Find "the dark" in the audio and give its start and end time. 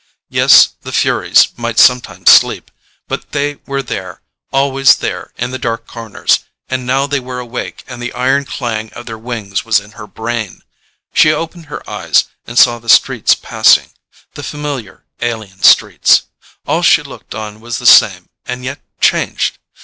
5.51-5.85